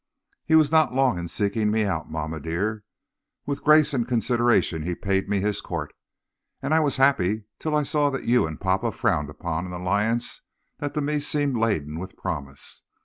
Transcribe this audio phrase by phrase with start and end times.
[0.43, 2.83] "He was not long in seeking me out, mamma, dear.
[3.45, 5.93] With grace and consideration he paid me his court,
[6.59, 10.41] and I was happy till I saw that you and papa frowned upon an alliance
[10.79, 12.81] that to me seemed laden with promise.